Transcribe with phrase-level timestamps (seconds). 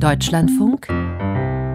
[0.00, 0.88] Deutschlandfunk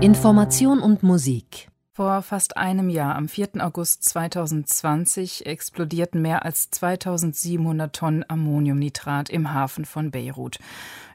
[0.00, 3.52] Information und Musik vor fast einem Jahr, am 4.
[3.60, 10.58] August 2020, explodierten mehr als 2700 Tonnen Ammoniumnitrat im Hafen von Beirut.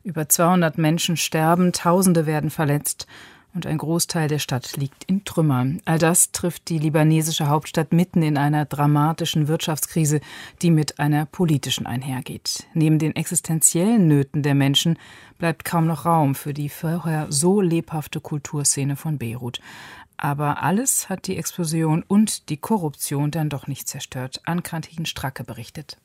[0.04, 3.06] Über 200 Menschen sterben, Tausende werden verletzt
[3.54, 5.82] und ein Großteil der Stadt liegt in Trümmern.
[5.86, 10.22] All das trifft die libanesische Hauptstadt mitten in einer dramatischen Wirtschaftskrise,
[10.62, 12.66] die mit einer politischen einhergeht.
[12.74, 14.98] Neben den existenziellen Nöten der Menschen
[15.38, 19.60] bleibt kaum noch Raum für die vorher so lebhafte Kulturszene von Beirut.
[20.18, 24.42] Aber alles hat die Explosion und die Korruption dann doch nicht zerstört.
[24.46, 25.98] Ann-Kathrin Stracke berichtet.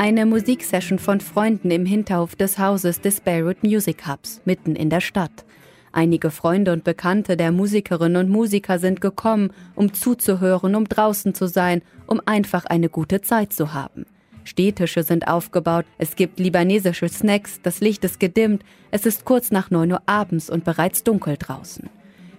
[0.00, 5.00] Eine Musiksession von Freunden im Hinterhof des Hauses des Beirut Music Hubs, mitten in der
[5.00, 5.44] Stadt.
[5.90, 11.48] Einige Freunde und Bekannte der Musikerinnen und Musiker sind gekommen, um zuzuhören, um draußen zu
[11.48, 14.06] sein, um einfach eine gute Zeit zu haben.
[14.44, 19.72] Stehtische sind aufgebaut, es gibt libanesische Snacks, das Licht ist gedimmt, es ist kurz nach
[19.72, 21.90] 9 Uhr abends und bereits dunkel draußen.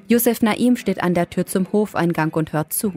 [0.07, 2.93] Yusef Naim steht an der Tür zum Hofeingang und hört zu.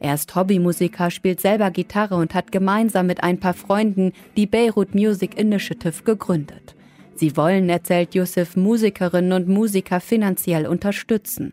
[0.00, 4.94] Er ist Hobbymusiker, spielt selber Gitarre und hat gemeinsam mit ein paar Freunden die Beirut
[4.94, 6.74] Music Initiative gegründet.
[7.14, 11.52] Sie wollen, erzählt Yusuf, Musikerinnen und Musiker finanziell unterstützen.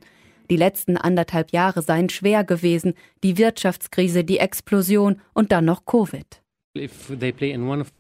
[0.50, 6.42] Die letzten anderthalb Jahre seien schwer gewesen, die Wirtschaftskrise, die Explosion und dann noch Covid.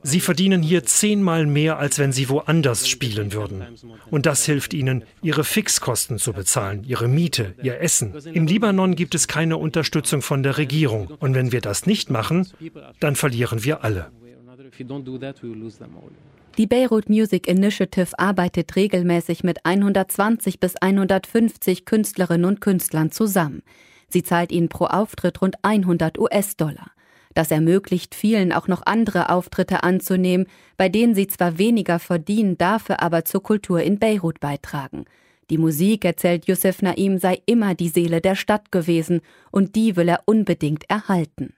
[0.03, 3.63] Sie verdienen hier zehnmal mehr, als wenn sie woanders spielen würden.
[4.09, 8.13] Und das hilft ihnen, ihre Fixkosten zu bezahlen, ihre Miete, ihr Essen.
[8.33, 11.07] Im Libanon gibt es keine Unterstützung von der Regierung.
[11.19, 12.47] Und wenn wir das nicht machen,
[12.99, 14.11] dann verlieren wir alle.
[16.57, 23.61] Die Beirut Music Initiative arbeitet regelmäßig mit 120 bis 150 Künstlerinnen und Künstlern zusammen.
[24.09, 26.91] Sie zahlt ihnen pro Auftritt rund 100 US-Dollar.
[27.37, 33.03] Das ermöglicht vielen auch noch andere Auftritte anzunehmen, bei denen sie zwar weniger verdienen, dafür
[33.03, 35.05] aber zur Kultur in Beirut beitragen.
[35.49, 40.09] Die Musik, erzählt Youssef Naim, sei immer die Seele der Stadt gewesen und die will
[40.09, 41.53] er unbedingt erhalten.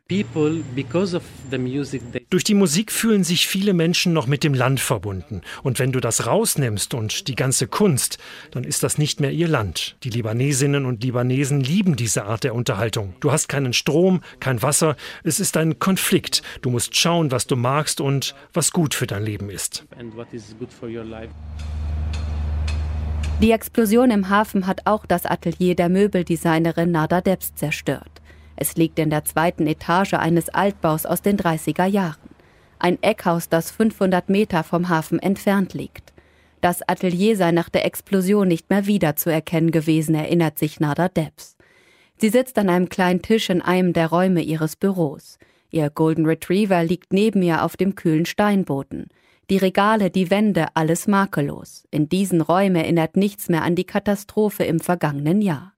[2.30, 5.42] Durch die Musik fühlen sich viele Menschen noch mit dem Land verbunden.
[5.64, 8.20] Und wenn du das rausnimmst und die ganze Kunst,
[8.52, 9.98] dann ist das nicht mehr ihr Land.
[10.04, 13.16] Die Libanesinnen und Libanesen lieben diese Art der Unterhaltung.
[13.22, 16.44] Du hast keinen Strom, kein Wasser, es ist ein Konflikt.
[16.62, 19.86] Du musst schauen, was du magst und was gut für dein Leben ist.
[23.42, 28.22] Die Explosion im Hafen hat auch das Atelier der Möbeldesignerin Nada Debs zerstört.
[28.58, 32.30] Es liegt in der zweiten Etage eines Altbaus aus den 30er Jahren.
[32.80, 36.12] Ein Eckhaus, das 500 Meter vom Hafen entfernt liegt.
[36.60, 41.56] Das Atelier sei nach der Explosion nicht mehr wiederzuerkennen gewesen, erinnert sich Nada Debs.
[42.18, 45.40] Sie sitzt an einem kleinen Tisch in einem der Räume ihres Büros.
[45.72, 49.08] Ihr Golden Retriever liegt neben ihr auf dem kühlen Steinboden.
[49.50, 51.84] Die Regale, die Wände, alles makellos.
[51.90, 55.74] In diesen Räumen erinnert nichts mehr an die Katastrophe im vergangenen Jahr.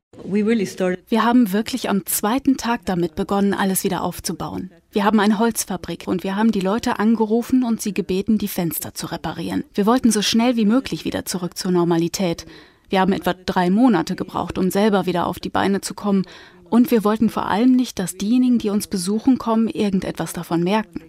[1.07, 4.71] Wir haben wirklich am zweiten Tag damit begonnen, alles wieder aufzubauen.
[4.91, 8.93] Wir haben eine Holzfabrik und wir haben die Leute angerufen und sie gebeten, die Fenster
[8.93, 9.63] zu reparieren.
[9.73, 12.45] Wir wollten so schnell wie möglich wieder zurück zur Normalität.
[12.89, 16.25] Wir haben etwa drei Monate gebraucht, um selber wieder auf die Beine zu kommen.
[16.69, 21.03] Und wir wollten vor allem nicht, dass diejenigen, die uns besuchen kommen, irgendetwas davon merken.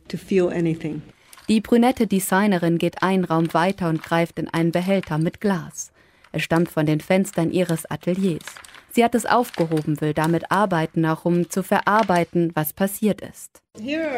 [1.49, 5.91] Die brünette Designerin geht einen Raum weiter und greift in einen Behälter mit Glas.
[6.31, 8.45] Es stammt von den Fenstern ihres Ateliers.
[8.93, 13.61] Sie hat es aufgehoben, will damit arbeiten, auch um zu verarbeiten, was passiert ist.
[13.79, 14.11] Hier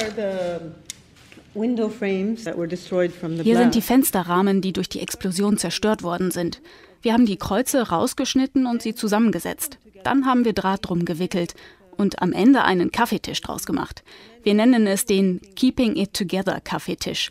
[3.57, 6.61] sind die Fensterrahmen, die durch die Explosion zerstört worden sind.
[7.03, 9.79] Wir haben die Kreuze rausgeschnitten und sie zusammengesetzt.
[10.03, 11.55] Dann haben wir Draht drum gewickelt
[11.97, 14.03] und am Ende einen Kaffeetisch draus gemacht.
[14.43, 17.31] Wir nennen es den Keeping It Together Kaffeetisch.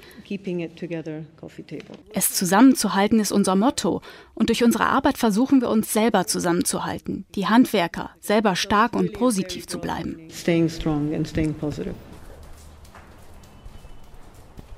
[2.14, 4.02] Es zusammenzuhalten ist unser Motto
[4.34, 9.68] und durch unsere Arbeit versuchen wir uns selber zusammenzuhalten, die Handwerker, selber stark und positiv
[9.68, 10.28] zu bleiben.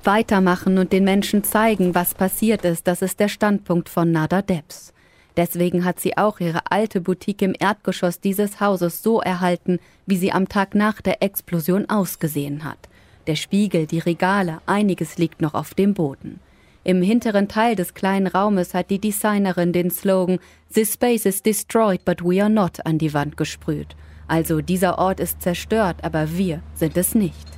[0.04, 4.92] Weitermachen und den Menschen zeigen, was passiert ist, das ist der Standpunkt von Nada Debs.
[5.36, 10.32] Deswegen hat sie auch ihre alte Boutique im Erdgeschoss dieses Hauses so erhalten, wie sie
[10.32, 12.78] am Tag nach der Explosion ausgesehen hat.
[13.26, 16.40] Der Spiegel, die Regale, einiges liegt noch auf dem Boden.
[16.84, 20.38] Im hinteren Teil des kleinen Raumes hat die Designerin den Slogan
[20.72, 23.96] This space is destroyed, but we are not an die Wand gesprüht.
[24.28, 27.55] Also dieser Ort ist zerstört, aber wir sind es nicht.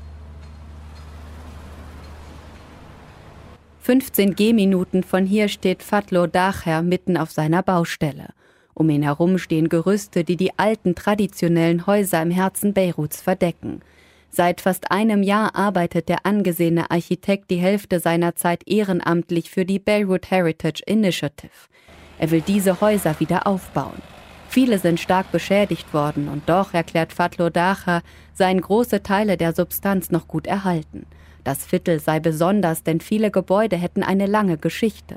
[3.81, 8.29] 15 Gehminuten von hier steht Fatlo Dacher mitten auf seiner Baustelle.
[8.75, 13.81] Um ihn herum stehen Gerüste, die die alten traditionellen Häuser im Herzen Beiruts verdecken.
[14.31, 19.79] Seit fast einem Jahr arbeitet der angesehene Architekt die Hälfte seiner Zeit ehrenamtlich für die
[19.79, 21.51] Beirut Heritage Initiative.
[22.19, 24.03] Er will diese Häuser wieder aufbauen.
[24.49, 28.03] Viele sind stark beschädigt worden und doch, erklärt Fatlo Dacha,
[28.35, 31.07] seien große Teile der Substanz noch gut erhalten.
[31.49, 35.17] Das Viertel sei besonders, denn viele Gebäude hätten eine lange Geschichte.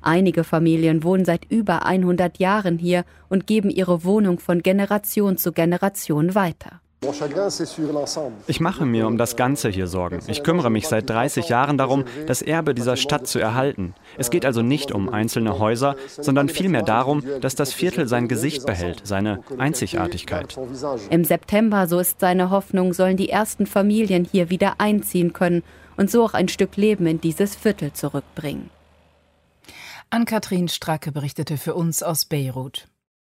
[0.00, 5.50] Einige Familien wohnen seit über 100 Jahren hier und geben ihre Wohnung von Generation zu
[5.50, 6.80] Generation weiter.
[8.46, 10.20] Ich mache mir um das Ganze hier Sorgen.
[10.28, 13.94] Ich kümmere mich seit 30 Jahren darum, das Erbe dieser Stadt zu erhalten.
[14.18, 18.66] Es geht also nicht um einzelne Häuser, sondern vielmehr darum, dass das Viertel sein Gesicht
[18.66, 20.56] behält, seine Einzigartigkeit.
[21.10, 25.64] Im September, so ist seine Hoffnung, sollen die ersten Familien hier wieder einziehen können
[25.96, 28.70] und so auch ein Stück Leben in dieses Viertel zurückbringen.
[30.10, 32.86] Ann-Kathrin Stracke berichtete für uns aus Beirut.